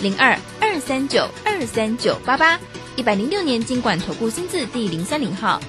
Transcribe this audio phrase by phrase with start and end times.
[0.00, 2.56] 零二二三九二三九八八，
[2.94, 5.60] 一百零六年经管投顾新字第零三零号。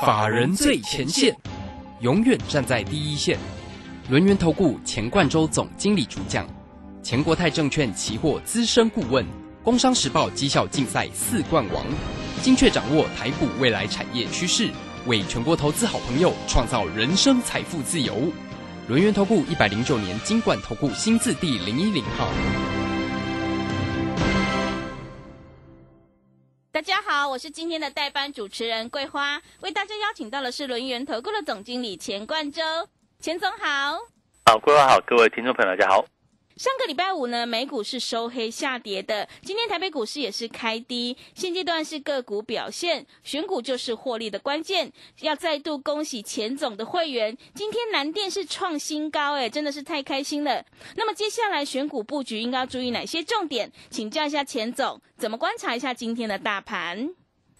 [0.00, 1.36] 法人最前线，
[2.00, 3.38] 永远站在第一线。
[4.08, 6.48] 轮源投顾钱冠洲总经理主讲，
[7.02, 9.26] 钱国泰证券期货资深顾问，
[9.62, 11.84] 工商时报绩效竞赛四冠王，
[12.40, 14.70] 精确掌握台股未来产业趋势，
[15.04, 18.32] 为全国投资好朋友创造人生财富自由。
[18.86, 22.28] 轮源投顾一百零九年金管投顾新字第零一零号。
[26.70, 32.60] 大家好，我是今天的代班主持人桂花，为大家邀请到的是轮源投顾的总经理钱冠洲，
[33.18, 33.96] 钱总好。
[34.44, 36.04] 好，桂花好，各位听众朋友大家好。
[36.56, 39.28] 上个礼拜五呢，美股是收黑下跌的。
[39.42, 44.92] 今天台北股市也是开低，现阶段是个股表现，选股就是获利的关键。
[45.22, 50.64] 要再度恭喜钱总的会员，今天南电是创新高，哎，真的是太开心了。
[50.94, 53.72] 那么接下来选股布局应该注意哪些重点？
[53.90, 57.14] 请教一下钱总，怎么观察一下今天的大盘？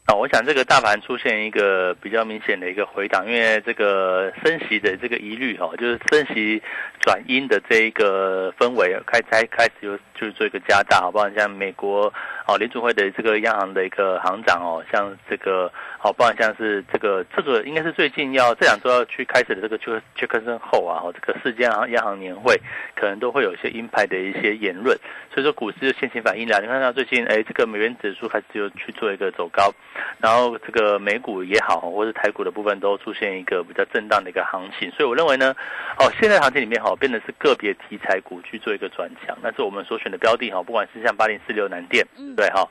[0.07, 6.63] 啊，我想这个大盘出现一个比较明显的一个回档，因为这个升息的这个疑虑哈，就是升息
[7.01, 11.31] 转阴的这一个氛围开开开始有就是做一个加大，好不好？
[11.31, 12.13] 像美国
[12.47, 15.73] 哦联储会的这个央行的一个行长哦，像这个。
[16.05, 22.61] 好，不然像是这个，这个应该是最近要这两周要去开始的这个缺缺克森后啊，这个世界央央行年会
[22.95, 24.95] 可能都会有一些鹰派的一些言论，
[25.33, 26.61] 所以说股市就先行反应了。
[26.61, 29.73] 你看到最近，哎，这个美元指数开始就去做一个走高，
[30.19, 35.55] 然后这个美股也好，或是台股的部分都出现一个比较震荡的一个行情，所以我认为呢，
[35.99, 42.67] 哦，现在行情里面哈，变得是个别题材股去做一个转强，那是我们所选的标的哈，不管是像八零四六南电，对哈。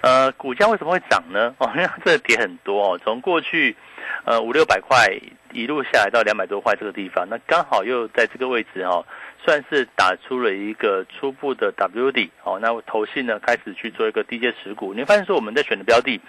[0.00, 1.54] 呃，股价为什么会涨呢？
[1.58, 3.76] 哦，因为这个跌很多哦，从过去，
[4.24, 5.06] 呃五六百块
[5.52, 9.04] 一路下来到两百多块这个地方，那刚好又在这个位置哈。
[9.44, 14.94] 算是打出了一个初步的 W 底哦，那投信呢开始去做一个低阶持股。
[14.94, 16.20] 你会发现说我们在选的标的，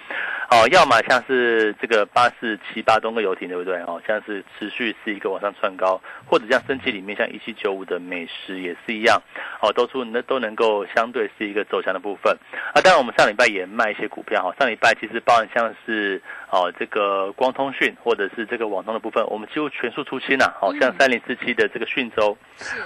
[0.50, 3.76] 哦，要么像是这个八四七八东哥游艇对不对？
[3.84, 9.22] 哦，像是持续是一个往上窜高，或者像升级里面像一七九五的美食也是一样，
[9.62, 12.36] 哦，都出那都能够相对是一个走强的部分。
[12.74, 16.20] 啊，当然我们上礼拜也卖一些股票哈，上礼拜其实包含像是
[16.50, 20.56] 哦这个光通讯或者是这个网通的部，我们几乎全数出清了。
[20.60, 22.38] 好像三零四七的这个讯州，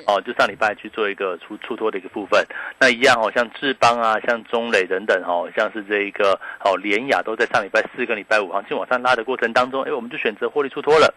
[0.07, 0.19] 哦。
[0.25, 2.43] 就上礼拜去做一个出出脱的一个部分，
[2.79, 6.33] 那一样哦，像智邦啊，像中磊等等哦，像是这一个
[6.63, 11.13] 哦联雅都在上礼拜四跟礼拜五行情往上拉的过程当中，哎，我们就选择获利出脱了。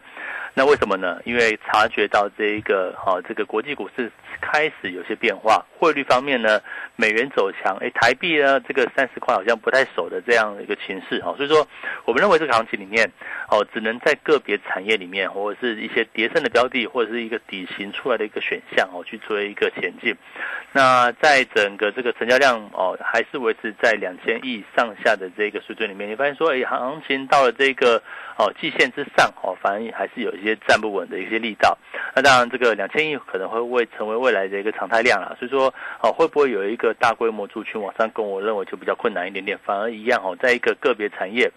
[0.53, 1.21] 那为什么呢？
[1.25, 6.61] 因为察觉到这一个哈，这个国际股市开始有些变化，汇率方面呢，
[6.97, 11.67] 美元走强，哎，台币呢这个三十块好像不太守的这样一个情势哈，所以说
[12.05, 13.09] 我们认为这个行情里面
[13.49, 20.17] 哦，只能在个别产业里面或者是一些叠升的标的或者是一个底型出来的一个选项哦，去做一个前进。
[20.73, 28.03] 那在整个这个成交量哦，还是维持在两千亿上下的这个水准里面，你发现说，哎，行情到了这个
[28.37, 30.35] 哦季线之上哦，反而还是有。
[30.41, 31.77] 一些站不稳的一些力道，
[32.17, 41.51] 那当然这个两千亿可能会为成为未来的一个常态量了，所以说哦会不会有一个大规模族群往上攻，我认为就比较困难一点点，反而一样哦，在一个个别产业、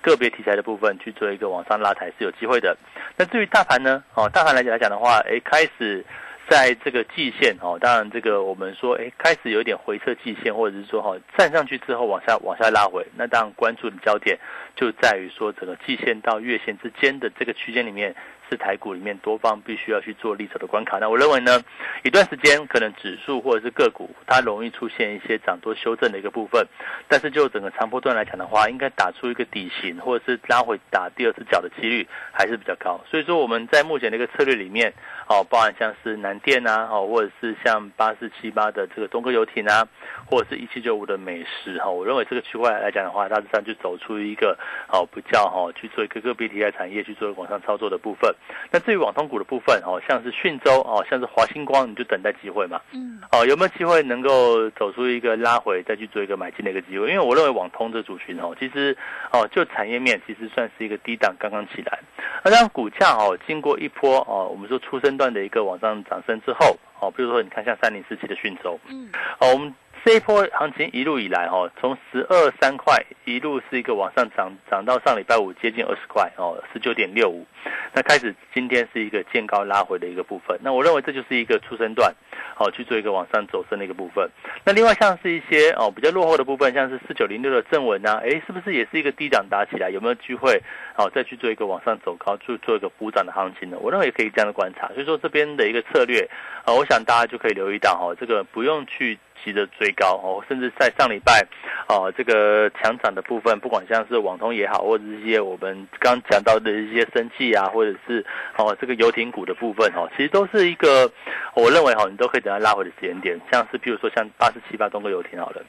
[0.00, 2.76] 个别题材的部分去做一个往上拉抬是有机会的。
[3.16, 4.02] 那至于大盘呢？
[4.14, 6.04] 哦，大盘来讲来讲的话，哎，开始。
[6.50, 14.36] 在这个季线哦，当然这个我们说，哎，开始有点回撤季线，或者是说哈站上去之后往下往下拉回，那当然关注的焦点
[14.74, 18.14] 就在于说整个季线到月线之间的这个区间里面。
[18.50, 20.98] 是台股里面多方必须要去做力守的关卡。
[20.98, 21.62] 那我认为呢，
[22.02, 26.66] 一段时间可能指数或者是个股它容易出现一些涨多修正的一个部分，
[27.06, 33.00] 但是就整个长波段来讲的话，应该打出一个底型，或者是拉回打第二次脚的几率还是比较高。
[33.08, 34.92] 所以说我们在目前的一个策略里面，
[35.28, 39.86] 哦，包含像是南电啊，哦，或者是像八四七八的这个东哥游艇啊，
[40.26, 48.34] 或者是一七九五的美食哈，我认为这个区块来讲的话，大致上就走出一个哦比较哈去做一个个别题材产业去做往上操作的部分。
[48.70, 52.80] 那至于网通股的部分哦，像是讯州哦，像是华星光，你就等待机会嘛。
[52.92, 53.20] 嗯。
[53.32, 57.10] 哦，有没有机会能够走出一个拉回，再去做一个买进的一个机会？
[57.10, 58.96] 因为我认为网通这组群哦，其实
[59.32, 61.98] 哦，就产业面其实算是一个低档刚刚起来。
[62.44, 69.10] 那当股价哦，经过一波哦，我们说出生段的一个往上涨升之后哦，比如说你看像三零四七的讯州，嗯。
[69.38, 77.46] 哦，我们这一波行情一路以来哈，从十二三块一路是一个往上涨，涨到上礼拜五接近二十块哦，十九点六五。
[77.92, 80.58] 那开始今天是一个见高拉回的一个部分。
[80.62, 82.14] 那我认为这就是一个出生段，
[82.54, 84.26] 好去做一个往上走升的一个部分。
[84.64, 89.90] 那另外像是一些哦比较落后的部分，像是四九零六的正文啊，哎，是不是也是一个低档打起来？
[89.90, 90.62] 有没有机会
[90.96, 93.76] 哦再去做一个往上走高，去做一个补涨的行情呢？
[93.78, 94.88] 我认为可以这样的观察。
[94.94, 96.26] 所以说这边的一个策略
[96.64, 99.18] 啊，我想大家就可以留意到哈，这个不用去。
[99.44, 101.46] 急着追高哦，甚至在上礼拜，
[101.88, 108.24] 哦，这个强涨的部分，不管像是网通也好，或者是一些我们刚讲到的一些生气啊，或者是
[108.56, 111.10] 哦这个游艇股的部分哦，其实都是一个，
[111.54, 115.62] 我认为哦，你都可以等它拉回的时间点，像是比如说像八十七八东哥游艇好了。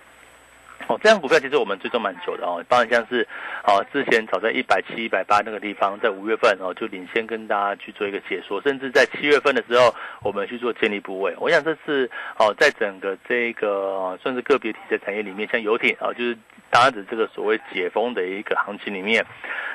[0.91, 3.25] 哦，这样股票其实我们追踪蛮久的哦，当然像是，
[3.63, 11.33] 哦，之前早在一百七、一百八那个地方，在五月份哦就领先跟大家去做一个解说，甚至在七月份的时候，我们去做建立部位。
[11.39, 16.38] 我想这次哦，在整个这个算是个别题材产业里面，像游艇啊，就是
[16.71, 19.23] 搭着这个所谓解封的一个行情里面。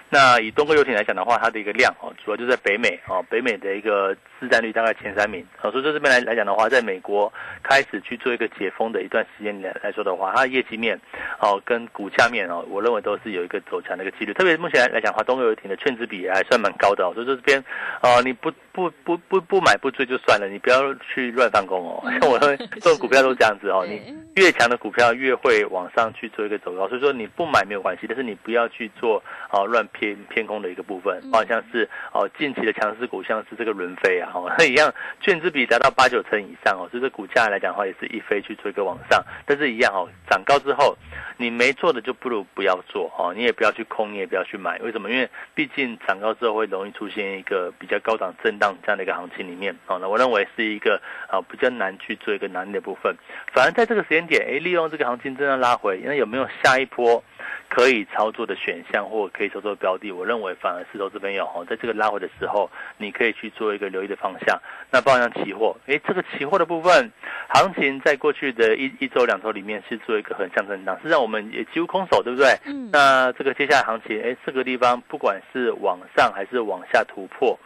[0.08, 5.44] 那以东哥游艇来讲的话，它的一个量哦，主要就在北美哦，北美的一个市占率大概前三名。
[5.60, 10.96] 哦，所以说这边来来讲的话，在美国开始去做一个解封的一段时间来来说的话，它的业绩面
[11.40, 14.32] 哦跟股价面哦，我认为都是有一个走强的一个几率。
[14.32, 17.02] 特别目前来讲的话，东哥游艇的券值比还算蛮高的。
[17.12, 17.58] 所以说这边
[18.00, 22.04] 哦，你不不不不不买不追就算了，你不要去乱放空哦。
[22.20, 26.86] 像 我说做股票都这样子哦， 你越强的股票越会往上去做一个走高。
[26.86, 29.84] 所以说你不买没有关系，但是你不要去做哦乱。
[29.96, 40.98] 偏偏空的一个部分，好像是哦近期的强势股，像是这个轮飞啊，哦 一样，券资比达到八九成以上哦，所以这股价来讲的话，也是一飞去做一个往上，但是一样哦，涨高之后，
[41.38, 45.08] 你没做的就不如不要做哦，你也不要去空，你也不要去买，为什么？
[45.08, 53.14] 因为毕竟涨高之后会容易出现一个比较高档震荡这样的一个行情里面哦，那我认为是一个啊比较难去做一个难的部分，
[53.52, 57.22] 反而在这个时间点，哎，利用这个行情真的拉回，那有没有下一波？
[57.68, 64.56] 可以操作的选项或可以操作的标的，我认为反而是投资朋友哈，在这个拉回的时候，你可以去做一个留意的方向。
[64.88, 67.10] 那包含像期货，哎，这个期货的部分，
[67.48, 72.56] 行情在过去的一一周两周里面是做一个横向震荡，实际上我们也几乎空手，对不对？
[72.66, 72.88] 嗯。
[72.92, 77.58] 那这个接下来行情，哎，这个地方不管是往上还是往下突破，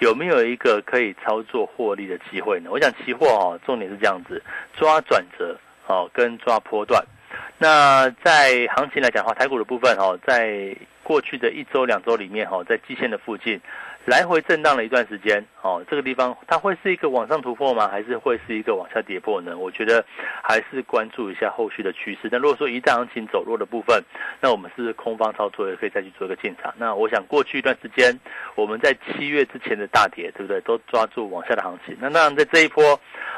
[0.00, 2.70] 有没有一个可以操作获利的机会呢？
[2.70, 4.42] 我想期货哦，重点是这样子，
[4.76, 5.56] 抓转折
[5.86, 7.04] 哦，跟抓波段。
[7.58, 13.60] 那在行情来讲的话，台股的部分哈，在过去的一周两周里面哈，在季线的附近。
[14.10, 17.86] 来回震荡了一段时间，哦，这个地方它会是一个往上突破吗？
[17.86, 19.56] 还是会是一个往下跌破呢？
[19.56, 20.04] 我觉得
[20.42, 22.28] 还是关注一下后续的趋势。
[22.28, 24.02] 那如果说一旦行情走弱的部分，
[24.40, 26.74] 那我们是空方操作，也可以再去做一个进场。
[26.76, 28.18] 那我想过去一段时间，
[28.56, 30.60] 我们在七月之前的大跌，对不对？
[30.62, 31.96] 都抓住往下的行情。
[32.00, 32.82] 那当然在这一波，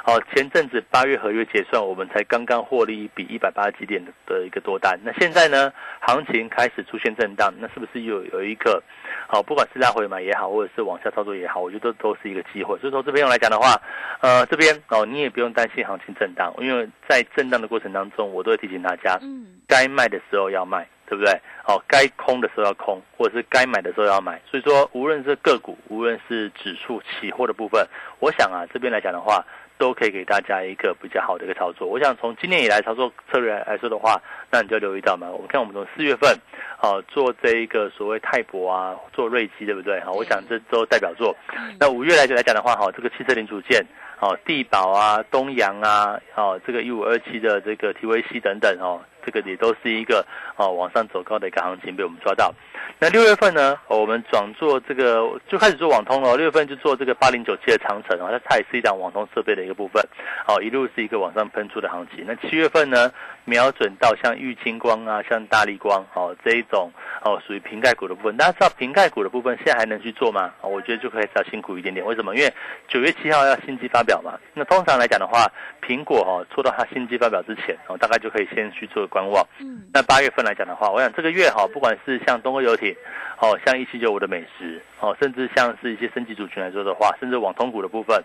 [0.07, 4.99] 哦，前阵子八月合约结算，我们才刚刚获利一笔一百八十几点的一个多单。
[5.05, 5.71] 那现在呢，
[6.01, 8.83] 行情开始出现震荡，那是不是有有一个，
[9.29, 10.53] 好，不管是拉回买也好。
[10.53, 12.79] 或者是往下操作也好，我觉得都是一个机会。
[12.79, 13.81] 所以说这边来讲的话，
[14.21, 21.33] 呃，这边哦，你也不用担心行情震荡，因为在震荡的过程当中，我都会提醒大家，嗯，该卖的时候要卖，对不对？
[21.67, 24.41] 哦，该空的时候要空，或者是该买的时候要买。
[24.51, 27.87] 所以说，无论是个股，无论是指数、期货的部分，
[28.19, 29.45] 我想啊，这边来讲的话。
[29.83, 31.89] 都可以给大家一个比较好的一个操作。
[31.89, 35.27] 我想从今年以来操作策略来说的话，那你就留意到嘛。
[35.29, 36.39] 我们看我们从四月份，
[36.79, 39.99] 好做这一个所谓泰博啊，做瑞基，对不对？
[40.03, 41.37] 好，我想这都代表作。
[41.81, 43.85] 那五月来来讲的话，哈，这个汽车零组件，
[44.17, 50.25] 好，地保啊，东阳啊，好，这个一五二七的这个 TVC 等等，哦，这个也都是一个
[50.57, 52.55] 哦往上走高的一个行情被我们抓到。
[52.99, 56.37] 那六月份呢，我们转做这个就开始做网通了。
[56.37, 60.03] 六月份就做这个八零九七的长城啊，它也是一档网通设备的一个部分。
[60.47, 62.25] 哦，一路是一个往上喷出的行情。
[62.27, 63.13] 那七月份呢，
[63.45, 66.91] 瞄准到像玉清光啊，像大力光哦这一种
[67.25, 68.37] 哦属于瓶盖股的部分。
[68.37, 70.53] 大家知道瓶盖股的部分现在还能去做吗？
[70.63, 72.05] 我觉得就可以稍辛苦一点点。
[72.07, 72.35] 为什么？
[72.37, 72.53] 因为
[72.89, 74.39] 九月七号要新机发表嘛。
[74.55, 79.47] 那通常来讲的话，苹果哦做到它新机发表之前哦，大概就可以先去做观望。
[79.59, 79.83] 嗯。
[79.93, 82.95] 那八月份来讲的话，我想这个月哈，不管是像东欧游艇。
[83.39, 88.17] 哦，像一七九五的美食，哦，甚至像是一些升级族群来说的话，甚至网通股的部分，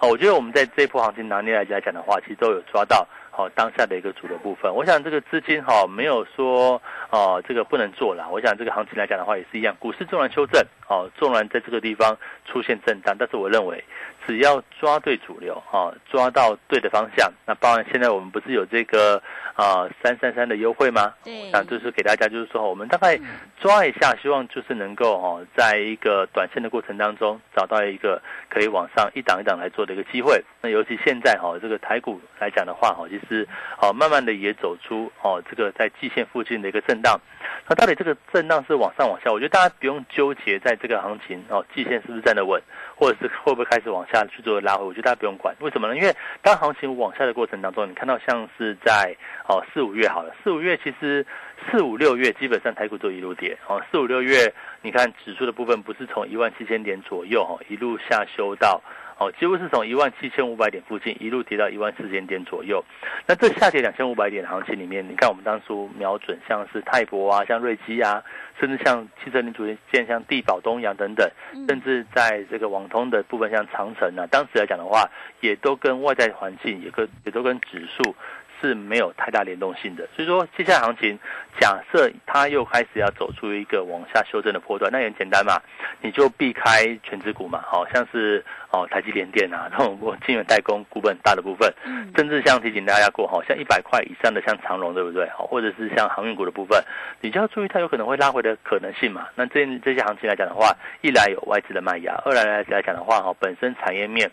[0.00, 4.72] 哦，我觉得我们在这一波行情拿捏来讲的话，其实都有抓到好当下的一个主流部分。
[4.72, 8.28] 我想这个资金哈没有说啊这个不能做了。
[8.30, 13.82] 我想这个行情来讲的话也是一样，股市纵然修正，哦，纵然在这个地方出现震荡，但是我认为
[14.26, 19.22] 只要抓对主流，哈，抓到对的方向，那当然现在我们不是有这个
[19.54, 21.12] 啊三三三的优惠吗？
[21.22, 23.18] 对，那就是给大家就是说，我们大概
[23.60, 30.42] 抓一下，希望就是能够哦，在一个短线的过程当中，找到一个可以往上一档一档来做的一个机会。
[30.62, 33.46] 那尤其现在哈，这个台股来讲的话，哈，其实
[33.80, 37.20] 哦，慢慢的也走出哦，这个在季线附近的一个震荡。
[37.68, 39.30] 那到底这个震荡是往上往下？
[39.30, 42.62] 我觉得大家不用纠结在这个行情哦，季线是不是站得稳，
[42.96, 44.84] 或者是会不会开始往下去做拉回？
[44.84, 45.96] 我觉得大家不用管，为什么呢？
[45.96, 49.16] 因为当行情往下的过程当中，你看到像是在
[49.48, 51.26] 哦四五月好了，四五月其实
[51.70, 58.80] 四五六月基本上台股都一路跌哦，四五六月你看指数的部分不是从一万七千点左右哈一路下修到。
[59.18, 62.84] 哦，几乎是从一万七千五百点附近一路跌到一万四千点左右。
[63.26, 68.22] 那这下跌两千五百点的行情里面，你看我们当初瞄准像是泰博啊、像瑞基啊，
[68.58, 71.28] 甚至像汽车零组件像地保、东阳等等，
[71.68, 75.08] 甚至在这个网通的部分像长城啊，当时来讲的话，
[75.40, 78.14] 也都跟外在环境也跟也都跟指数。
[78.60, 81.18] 是没有太大联动性的，所以说接下来行情，
[81.60, 85.60] 假设它又开始要走出一个往下修正的波段，那也很简单嘛，
[86.00, 91.72] 你就避开全指股嘛，好像是哦台积电电啊，这种晶圆代工股本大的部分，
[92.16, 95.28] 甚至像提醒大家过，好像一百块以上的像长隆对不对？
[95.30, 96.82] 好，或者是像航运股的部分，
[97.20, 99.28] 你就要注意它有可能会拉回的可能性嘛。
[99.34, 104.30] 那这这些行情来讲的话，一来有外资的卖压，二来来来讲的话，哈，本身产业面。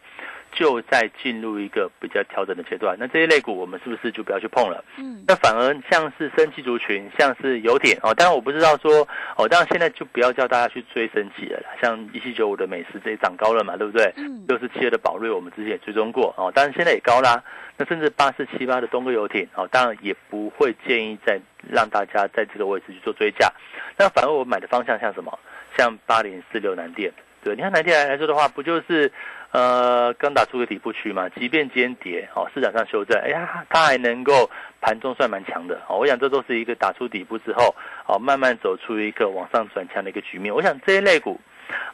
[0.52, 4.84] 就在进入一个比较调整的阶段，那这些类股我们是不是就不要去碰了？
[4.98, 14.14] 嗯，那反而像是升级族群，像是有点哦，当然我不知道说哦，当然现在就不要叫大家去追升级了，像一七九五的美食这也涨高了嘛，对不对？
[14.18, 17.42] 嗯，六四七二的宝瑞我们之前也追踪过哦，当然现在也高啦。
[17.78, 23.50] 那甚至八四七八的东哥游艇哦，当然也不会建议再让大家在这个位置去做追加。
[23.98, 25.40] 那反而我买的方向像什么？
[25.78, 29.10] 像八零四六南电，对，你看南电来来说的话，不就是？
[29.52, 37.76] 呃，刚打出个底部区嘛，即便间跌，哦，市场上修正，哎呀，它还能够盘中算蛮强的，哦，我想这都是一个打出底部之后，
[38.08, 40.56] 哦，慢慢走出一个往上转强的一个局面。
[40.56, 41.38] 我想这一类股，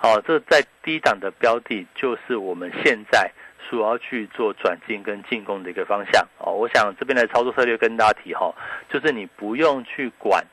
[0.03, 3.31] 哦，这在低档的标的，就是我们现在
[3.67, 6.23] 所要去做转进跟进攻的一个方向。
[6.37, 8.53] 哦，我想这边的操作策略跟大家提哈，
[8.87, 10.45] 就是你不用去管。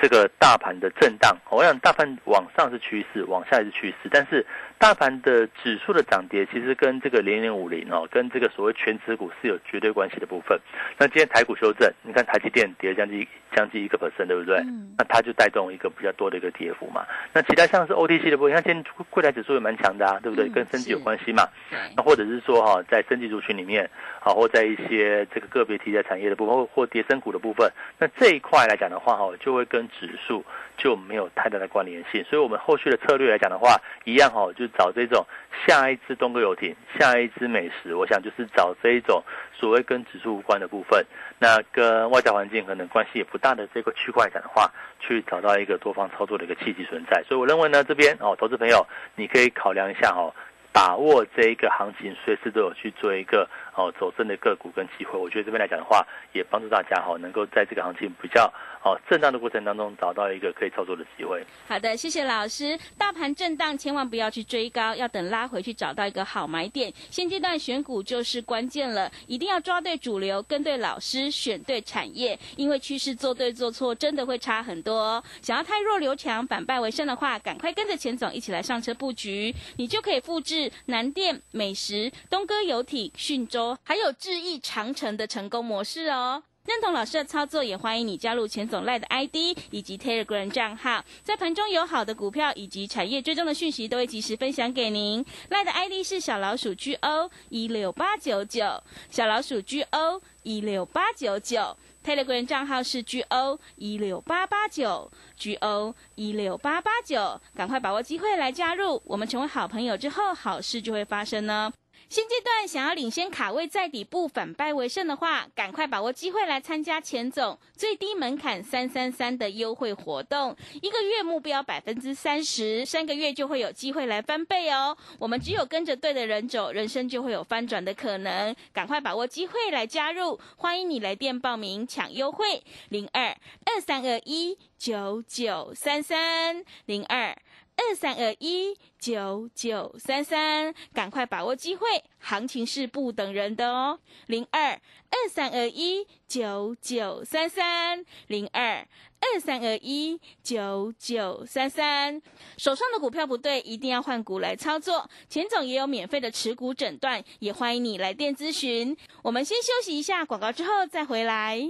[0.00, 4.44] 这个大盘的震荡，我想大盘往上是趋势，往下是趋势，但是
[4.78, 10.58] 大盘的指数的涨跌，其实跟这个零零五零哦，跟这个所谓全指股是有绝对关系的部分。
[10.98, 14.62] 那今天台股修正，你看台积电跌了将近将近一个 percent，对不对？
[14.98, 17.06] 那它就带动一个比较多的一个跌幅嘛。
[17.32, 20.48] 那其他像是 OTC 的部分，你看今天柜台指数也蛮强的啊，对不对？
[20.48, 21.48] 跟升级有关系嘛。
[21.96, 23.88] 那或者是说哈，在升级族群里面，
[24.20, 30.44] 好或在一些这个个别题材产业的部分，或或跌升股的部分，那这一块来讲的话哈，就会跟指数
[30.76, 35.24] 就没有太大的关联性，所以我们后续的策略来讲的话，一样哈，就找这种
[35.66, 39.22] 下一支东哥游艇，下一支美食，我想就是找这一种
[39.52, 41.04] 所谓跟指数无关的部分，
[41.38, 47.22] 那跟外在环境可能关系也不大的这个区块讲的话，去找到一个多方操作的一个契机存在。
[47.28, 50.34] 所以我认为呢，这边哦，投资朋友你可以考量一下哦，
[50.72, 55.18] 把握这一个行情，随时都有去做一个哦走正的个股跟机会。
[55.18, 58.52] 我觉得这边来讲的话，也帮助大家哈，能够在这个行情比较。
[58.84, 61.42] 好，震荡的过程当中找到一个可以操作的机会。
[61.66, 62.78] 好的，谢谢老师。
[62.98, 66.92] 大盘震荡，千万不要去追高，要等拉回去找到一个好买点。
[67.10, 75.24] 现阶段选股就是关键了，一定要抓对主流，跟对老师，选对产业，因为趋势做对做错真的会差很多。
[75.40, 86.42] 想要太弱留强，反败为胜的话，赶快跟着钱总一起来上车布局，你就可以复制南电、美食、东哥游艇、讯州，还有智毅长城的成功模式哦。
[86.66, 95.22] 认同老师的操作，也欢迎你加入钱总赖的 ID 以及 Telegram 账号，在盘中有好的股票以及产业追踪的讯息，都会及时分享给您。
[95.50, 111.70] 赖的 ID 是小老鼠 GO 一六八九九，小老鼠 GO 一六八九九，Telegram 账号是 GO 一六八八九，GO 一六八八九，赶快把握机会来加入，我们成为好朋友之后，好事就会发生呢。
[112.08, 124.96] 现阶段想要领先卡位在底部反败为胜的话，赶快把握机会来参加钱总最低门槛三三三的优惠活动，一个月目标百分之三十，三个月就会有机会来翻倍哦。
[125.18, 128.54] 我们只有跟着对的人走，人生就会有翻转的可能。
[128.72, 137.36] 赶快把握机会来加入，欢迎你来电报名抢优惠，零二二三二一九九三三零二。
[137.76, 141.86] 二三二一九九三三，赶快把握机会，
[142.18, 143.98] 行情是不等人的哦。
[144.26, 148.86] 零二二三二一九九三三，零二
[149.20, 152.22] 二三二一九九三三。
[152.56, 155.10] 手上的股票不对，一定要换股来操作。
[155.28, 158.96] 钱总也有免费的持股诊断，也欢迎你来电咨询。
[159.22, 161.60] 我们先休息一下广告，之后再回来。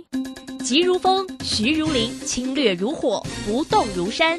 [0.62, 4.38] 急如风，徐如林，侵略如火，不动如山。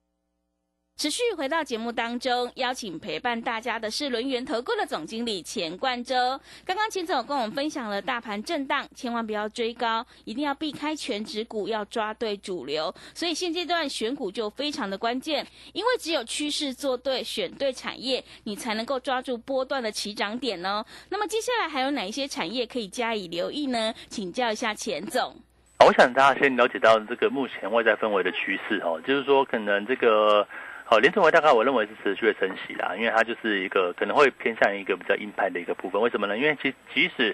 [1.01, 6.39] 持续回到节目当中，邀请陪伴大家的是轮源投顾的总经理钱冠洲。
[6.63, 12.93] 刚刚钱总跟我们分享了大盘震荡，千万不要追高，一定要避开全指股，要抓对主流。
[13.15, 15.43] 所以现阶段选股就非常的关键，
[15.73, 20.85] 因为只有趋势做对，选对产业，你才能够抓住波段的起涨点呢。
[21.09, 23.91] 那么接下来还有哪一些产业可以加以留意呢？
[24.07, 25.35] 请教一下钱总。
[25.83, 30.47] 我想大家先了解到这个目前外在氛围的趋势哦，就是说可能这个。
[30.91, 36.01] 好，联储会大概我认为是持续的升息啦，因为它就是一个可能会偏向一个比较硬派的一个部分。
[36.01, 36.37] 为什么呢？
[36.37, 37.33] 因为其即使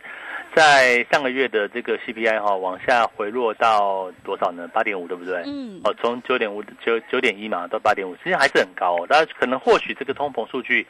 [0.56, 4.68] 在上个月的这个 CPI 哈往下回落到多少呢？
[4.68, 5.42] 八点五，对不对？
[5.48, 5.82] 嗯。
[5.84, 9.04] 哦，从九点五九九点一嘛到八点五，其实还是很高。
[9.08, 10.86] 大家可能或许这个通膨数据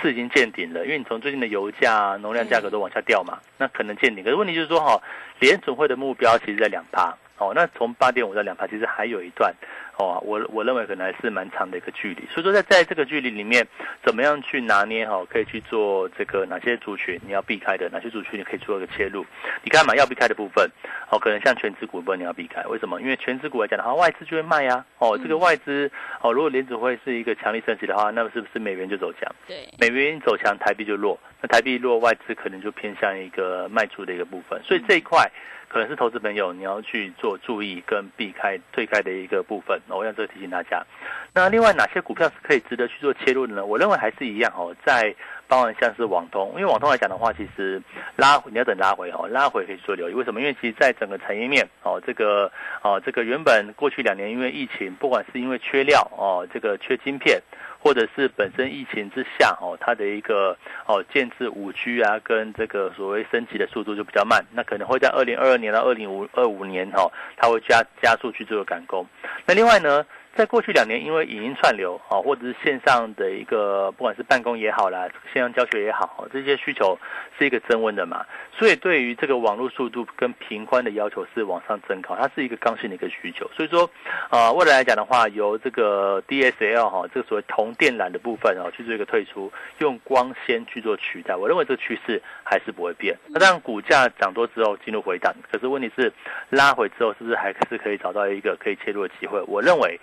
[0.00, 4.22] 是已经见顶了，因为你从最近的油价、农量价格都往下掉嘛，那可能见顶。
[4.22, 5.02] 可是问题就是说哈，
[5.40, 7.18] 联储会的目标其实在两趴。
[7.38, 9.52] 哦，那从八点五到两趴，其实还有一段。
[9.98, 13.64] 哦，我我认为可能还是蛮长的一个距离，所以说在在这个距离里面，
[14.02, 19.24] 怎么样去拿捏哈，可以去做这个哪些族群你要避开的，哪些族群你可以做一个切入。
[19.62, 20.66] 你看嘛，要避开的部分，
[21.10, 23.02] 哦，可能像全职股部分你要避开，为什么？
[23.02, 24.82] 因为全职股来讲的话，外资就会卖呀。
[24.98, 25.90] 哦，这个外资
[26.22, 29.30] 哦，如果联储会是一个强力升级的话，那么是不是美元就走强？
[29.46, 31.20] 对，美元走强，台币就弱。
[31.42, 34.58] 那台币弱，外资可能就偏向一个卖出的一个部分。
[34.64, 35.30] 所以这一块。
[35.72, 40.84] 可能是投资朋友你要去做注意跟避开退开的一个部分，我想这个提醒大家。
[41.32, 43.64] 那另外哪些股票是可以值得去做切入的呢？
[43.64, 45.14] 我认为还是一样哦，在
[45.48, 47.80] 包含像是网通，因为网通来讲的话，其实
[48.16, 50.12] 拉你要等拉回哦，拉回可以做留意。
[50.12, 50.40] 为什么？
[50.40, 57.40] 因为其实在整个产业面哦，这个哦这个原本过去两年因为疫情，不管是因为缺料哦，这个缺晶片。
[57.82, 69.04] 或者是本身疫情之下哦，它的一个哦建制五 G 啊，跟这个所谓升级的速度就比较慢，那可能会在二零二二年到二零五二五年哦，它会加加速去做赶工。
[69.44, 70.06] 那另外呢？
[70.34, 76.98] 在过去两年，因为影音串流啊，或者是线上的一个，不管是办公也好啦，线上教学也好，这些需求
[77.38, 83.46] 是一个增温的嘛，所以对于这个网络速度跟频宽的要求是往上增高，它是一个刚性的一个需求。
[83.54, 83.88] 所以说，
[84.30, 93.14] 啊，未来来讲的话，由这个 DSL 哈，这个所谓同电缆的部分啊，去做一个退出，用光纤去做取代，我认为这个趋势还是不会变。
[93.28, 96.10] 那当然，股价涨多之后进入回档，可是问题是
[96.48, 99.38] 拉回之后，是不是还是可以找到一个可以切入的机会？
[99.46, 100.00] 我认为。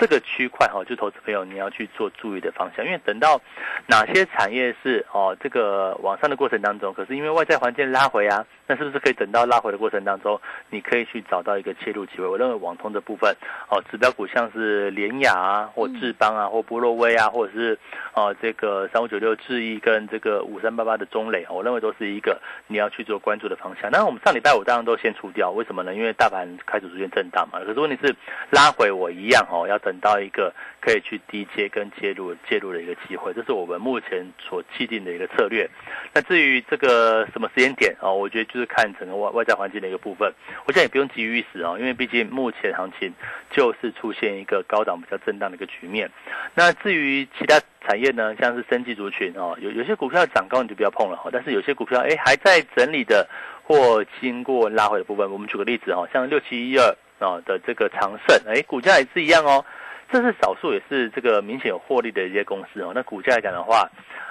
[0.00, 3.38] 这个区块哈，就投资朋友你要去做注意的方向，因为等到
[3.86, 12.26] 哪些产业是哦这个往上的过程当中，可是因为外在环境拉回啊，那是不是可以等到拉回的过程当中，你可以去找到一个切入机会？
[12.26, 13.36] 我认为网通的部分
[13.68, 17.78] 哦，指标股像是联雅啊，或智邦啊，或波洛威啊，或者是
[18.14, 23.90] 哦这个三五九六智易跟这个五三八八的中磊，我认为都是一个你要去做关注的方向。
[23.90, 25.94] 那我们上礼拜五当然都先出掉，为什么呢？
[25.94, 27.58] 因为大盘开始出现震荡嘛。
[27.58, 28.14] 可是问题是
[28.48, 29.78] 拉回我一样哦要。
[29.80, 35.68] 等等到一个可以去低接跟介入介入的一个机会，这是我们目前所既定的一个策略。
[36.14, 40.32] 那至于这个什么时间点啊，我觉得就是看整个外外在环境的一个部分。
[40.66, 43.12] 我想也不用急于一时啊，因为毕竟目前行情
[43.50, 46.08] 就是出现一个高档比较震荡的一个局面。
[46.54, 53.28] 那至于其他产业呢，像是生技族群哦，有有些股票涨高你就不要碰了哈，但是有些股票哎还在整理的
[53.64, 56.96] 或经过拉回的部分，我们举个例子哈，像六七一二。
[57.20, 59.64] 啊的这个长盛，哎，股价也是一样哦，
[60.10, 62.90] 这是少数也是这个明显有获利的一些公司哦。
[62.92, 63.88] 那股价来讲的话，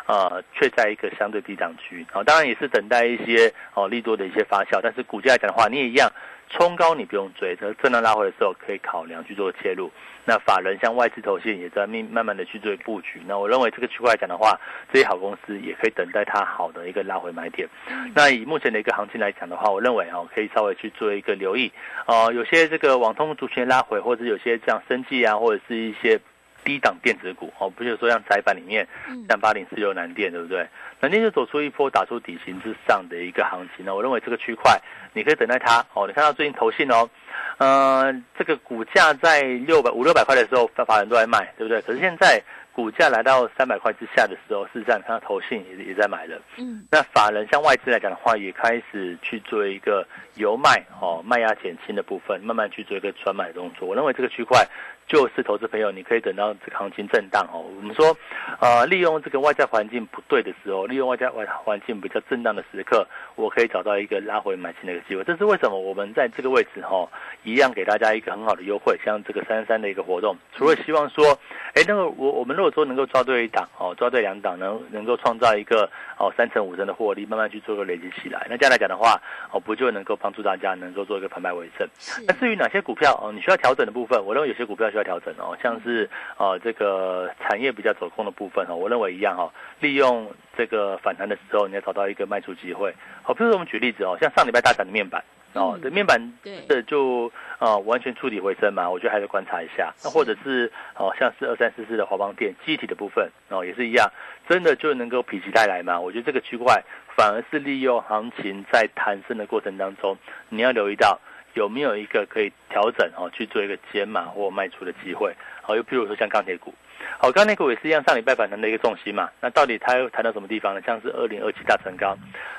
[0.08, 6.12] 呃，却在一个相对低档区，啊，当然也是等待一些哦利多的一些发酵，但是股价来讲的话，你也一样。
[6.49, 9.91] 冲高你不用追，这震荡拉回的时候可以考量去做切入。
[10.25, 13.21] 那法人像外资投信也在慢慢慢的去做布局。
[13.25, 14.59] 那我认为这个区块来讲的话，
[14.91, 17.67] 这些好公司也可以等待它好的一个拉回买点。
[18.13, 21.71] 那以目前的一个行情来讲的话，我认为啊可以稍微去做一个留意。
[22.05, 26.19] 哦，有些这个网通族群拉回，或者有些像生技啊，或者是一些
[26.63, 28.88] 低档电子股哦，不是说像窄板里面，
[29.28, 30.67] 像八零四六南电对不对？
[31.00, 33.95] 南电就走出一波打出底型之上的一个行情呢。
[33.95, 34.80] 我认为这个区块。
[35.12, 36.06] 你可以等待它哦。
[36.06, 37.10] 你看到最近投信哦，
[37.58, 41.82] 呃，这个股价在六百五六百块的时候，法法人都在卖，对不对？
[41.82, 42.39] 可是现在
[42.80, 46.39] 股价来到三百块之下的时候，事实上看到投信也也在买了。
[46.58, 53.86] 嗯，那法人像外资来讲的话，也开始去做一个由卖哦卖压减轻的部分，慢慢去做一个转买动作。
[53.86, 54.65] 我认为这个区块。
[55.10, 57.65] 就是投资朋友，你可以等到这个行情震荡哦。
[57.76, 58.15] 我们说，
[58.62, 65.24] 呃，利用这个外在环境不对的时候，利用外在外环境比较震荡的时刻，我可以找到一个拉回买进的一个机会。
[65.24, 65.80] 这是为什么？
[65.80, 67.10] 我们在这个位置哈，
[67.42, 70.38] 一样给大家一个很好的优惠，像这个三三的一个活动。
[70.56, 71.26] 除了希望说，
[71.74, 81.86] 哎，那个我我们如果说能够抓对一档哦，抓对两档，能能够创造一个哦三成五成的获利，慢慢去做个累积起来，那这样来讲的话，哦，不就能够帮助大家能够做一个盘败为胜？
[82.25, 85.03] 那至于哪些股票哦，你需要调整的部分，我认为有些股票需要。
[85.10, 92.93] 调整哦，像是呃这个产业比较走空的部分哦，我认为一样哦，利用这个反弹的时候，你要找到一个卖出机会。
[93.24, 96.19] 好，比如说我们举例子哦，像上礼拜大涨的面板哦，这面板
[96.67, 99.93] 这就呃完全触底回升嘛，我觉得还是观察一下。
[100.04, 104.12] 那或者是哦，像是二三四四的华邦电机体的部分哦，也是一样，
[104.50, 105.98] 真的就能够否极泰来嘛？
[105.98, 106.84] 我觉得这个区块
[107.15, 110.17] 反而是利用行情在弹升的过程当中，
[110.50, 111.17] 你要留意到。
[111.53, 115.33] 有没有一个可以调整哦，去做一个减码或卖出的机会？
[115.62, 116.73] 好，又譬如说像钢铁股，
[117.19, 119.29] 好，钢铁股也是一样，上礼拜反弹的一个重心嘛。
[119.39, 120.81] 那到底它又谈到什么地方呢？
[120.85, 122.17] 像是二零二七大成钢，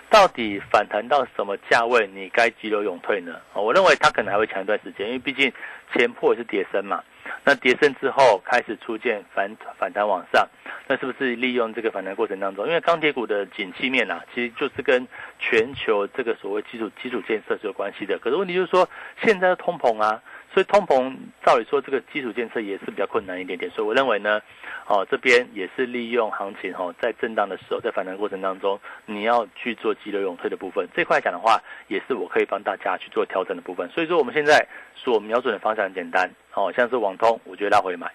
[0.08, 3.40] 到底反弹到什么价位，你该急流勇退呢？
[3.54, 5.52] 我认为它可能还会强一段时间，因为毕竟
[5.92, 7.02] 前破是跌升嘛。
[7.44, 10.48] 那跌升之后开始出现反反弹往上，
[10.86, 12.66] 那是不是利用这个反弹过程当中？
[12.66, 15.06] 因为钢铁股的景气面啊，其实就是跟
[15.38, 18.18] 全球这个所谓基础基础建设是有关系的。
[18.18, 18.88] 可是问题就是说，
[19.22, 20.22] 现在的通膨啊。
[20.52, 21.14] 所以通膨，
[21.46, 23.70] 照理说这个基础建设也是比较困难一点点。
[23.70, 24.42] 所以我认为呢，
[24.88, 30.88] 哦这边也是利用行情哦，在震荡的时候，在反弹过程当中，你要去做急流勇退的部分。
[30.92, 33.88] 这块讲的话，也是我可以帮大家去做调整的部分。
[33.90, 34.66] 所以说我们现在
[34.96, 38.10] 所瞄准的方向很简单，哦像是网通，我觉得他会买。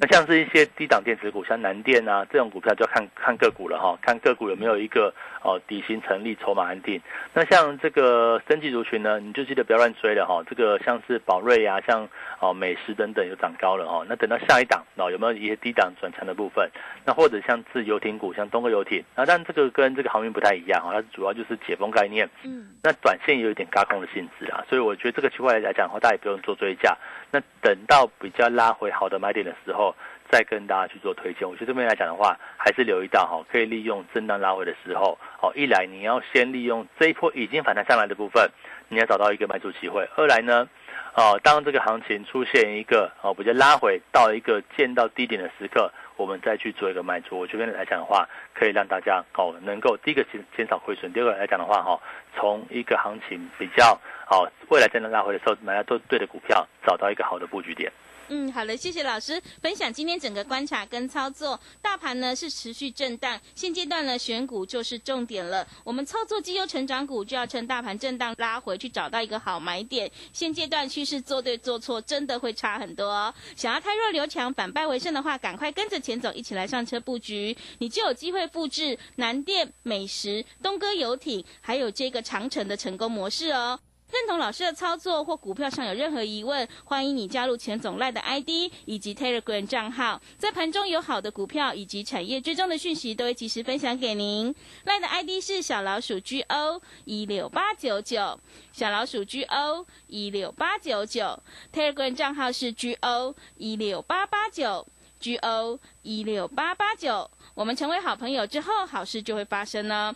[0.00, 7.00] 那像是一些低档电子股，像南电啊这种股票，就要看看个股了哈，看个股有没有一个哦底薪成立，筹码安定。
[7.32, 10.42] 那像这个升级族群呢，你就记得不要乱追了哈。
[10.48, 12.08] 这个像是宝瑞啊，像
[12.40, 14.04] 哦美食等等又涨高了哈。
[14.08, 16.70] 那等到下一档哦，有没有一些低档转强的部分？
[17.04, 22.28] 那或者像自游艇股，像东哥游艇那，但这个跟这个航运不太一样哈，它主要就是解封概念。
[22.42, 22.68] 嗯。
[22.82, 26.96] 那短线也有一点高空的性质啊，所以我觉得这个区块来讲的话，大家也不用做追加。
[27.30, 29.94] 那等到比较拉回好的买点的时候，
[30.30, 31.48] 再跟大家去做推荐。
[31.48, 38.50] 我觉得这边来讲的话，还是留意到哈，可以利用震荡拉回的时候，哦，一来你要先利用这一波已经反弹上来的部分，
[38.88, 40.68] 你要找到一个买出机会；二来呢，
[41.14, 47.38] 哦，当这个行情出现一个哦比较拉回到一个见到低点的时刻，我们再去做一个卖出。
[47.38, 52.00] 我这边来讲的话，可以让大家哦能够第一个减减少亏损，第二个来讲的话哈，
[52.36, 53.98] 从一个行情比较。
[54.26, 57.92] 好，未来真的拉回的时候，买到都对的股票，找到一个好的布局点。
[58.28, 61.60] 嗯，好了，谢谢老师分享今天整个观察跟操作。
[61.82, 65.66] 大盘呢是持续震荡，现阶段呢选股就是重点了。
[65.84, 70.10] 我们操作绩优成长股，就要趁大盘震荡拉回去，找到一个好买点。
[70.32, 73.06] 现阶段趋势做对做错，真的会差很多。
[73.06, 73.34] 哦。
[73.56, 83.78] 想要太弱留强，反败为胜的话，赶快跟着钱总一起来上车布局，你就有机会复制南电美食、东哥游艇，还有这个长城的成功模式哦。
[84.14, 94.54] 认同老师的操作或股票上有任何疑问，欢迎你加入钱总赖的 ID 以及 Telegram 账号，在盘中有好的股票以及产业追踪的讯息，都会及时分享给您。
[94.84, 98.38] 赖的 ID 是小老鼠 GO 一六八九九，
[98.72, 104.86] 小老鼠 GO 一六八九九，Telegram 账号是 GO 一六八八九
[105.20, 107.28] ，GO 一六八八九。
[107.54, 110.14] 我们成为好朋友之后，好事就会发生呢。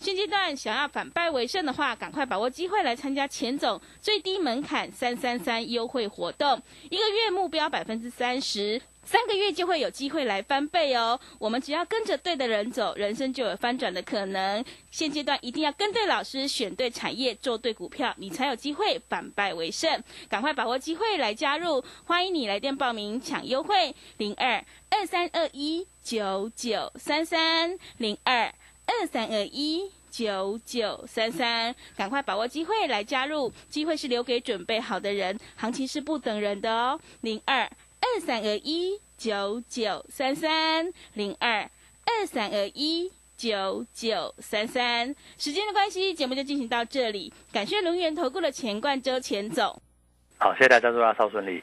[0.00, 11.20] 现阶段想要反败为胜的话，赶快把握机会来参加钱总最低门槛三三三优惠活动，一个月目标百分之三十，三个月就会有机会来翻倍哦。
[11.38, 14.64] 我们只要跟着对的人走，人生就有翻转的可能。
[14.90, 20.02] 现阶段一定要跟对老师，选对产业，做对股票，你才有机会反败为胜。
[20.30, 28.50] 赶快把握机会来加入，欢迎你来电报名抢优惠，零二二三二一九九三三零二。
[28.90, 37.00] 二三二一九九三三，赶快把握机会来加入，机会是留给准备好的人，行情是不等人的哦。
[37.20, 41.70] 零二二三二一九九三三，零二
[42.04, 45.14] 二三二一九九三三。
[45.38, 49.80] 时间的关系，节目就进行到这里，感谢龙源投顾的钱冠周钱总。
[50.38, 51.62] 好，谢谢大家，祝大家超顺利。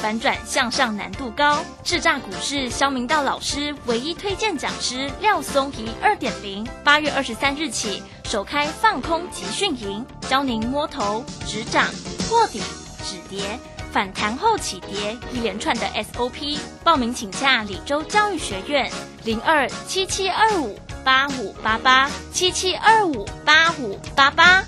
[0.00, 1.58] 反转向上难度高。
[1.82, 11.86] 智诈股市肖明道老师唯一推荐讲师廖松怡二点零，八月二十三日起首开放空集训营，教您摸头、止涨、
[12.28, 12.60] 破底、
[13.04, 13.58] 止跌、
[13.90, 16.58] 反弹后起跌一连串的 SOP。
[16.84, 18.90] 报名请假李州教育学院
[19.24, 24.62] 零二七七二五八五八八七七二五八五八八。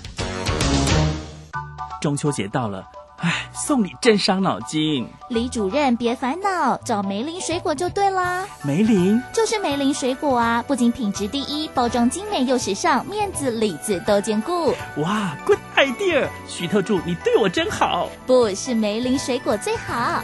[2.01, 2.83] 中秋节到了，
[3.23, 5.07] 唉，送礼真伤脑筋。
[5.29, 8.47] 李主任别烦恼，找梅林水果就对啦。
[8.63, 14.73] 梅林就是梅林水果啊，不仅品质第一，包装精美又时尚，面子里子都兼顾。
[14.97, 16.27] 哇，good idea！
[16.47, 18.09] 徐特助，你对我真好。
[18.25, 20.23] 不是梅林水果最好，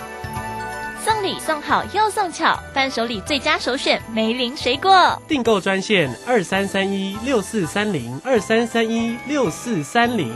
[1.06, 5.22] 送礼送好又送巧，伴手礼最佳首选梅林水果。
[5.28, 10.36] 订购专线二三三一六四三零二三三一六四三零。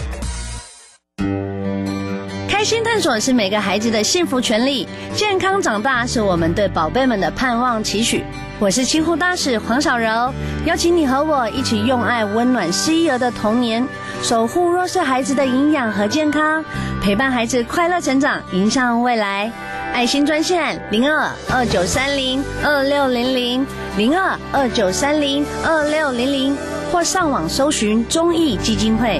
[2.61, 8.23] 开心探索是每个孩子的幸福权利，健康长大是我们对宝贝们的盼望期许。
[8.59, 10.31] 我是清护大使黄小柔，
[10.67, 13.87] 邀请你和我一起用爱温暖失意儿的童年，
[14.21, 16.63] 守护弱势孩子的营养和健康，
[17.01, 19.51] 陪伴孩子快乐成长，迎向未来。
[19.91, 23.65] 爱心专线零二二九三零二六零零
[23.97, 26.55] 零二二九三零二六零零，
[26.91, 29.19] 或上网搜寻中义基金会。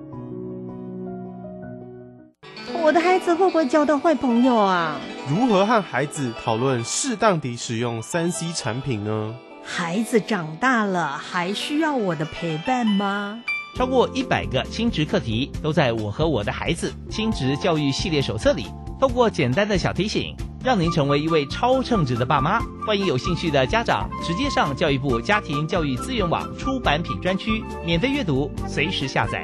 [2.83, 4.99] 我的孩子会不会交到坏朋友啊？
[5.29, 9.35] 如何和孩子讨论适当地使用三 C 产品呢？
[9.63, 13.39] 孩子长大了，还需要我的陪伴吗？
[13.75, 18.67] 超过一百个亲职课题都在我和我的孩子亲职教育系列手册里。
[18.99, 22.59] 透过简单的小提醒，让您成为一位超称职的爸妈。
[22.85, 29.43] 欢迎有兴趣的家长直接上教育部家庭教育资源网出版品专区免费阅读，随时下载。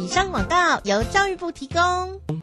[0.00, 2.42] 以上广告由教育部提供。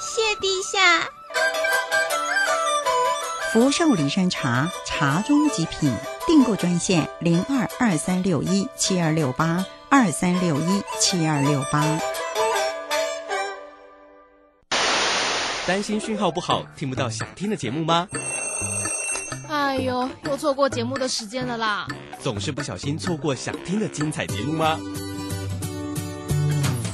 [0.00, 1.10] 谢陛下。
[3.52, 5.92] 福寿梨山茶，茶中极品。
[6.26, 11.82] 订购专线零二二三六一七二六八二三六一七二六八。
[15.66, 18.06] 担心讯号不好，听不到想听的节目吗？
[19.48, 21.86] 哎呦，又错过节目的时间了啦！
[22.20, 24.78] 总是不小心错过想听的精彩节目吗？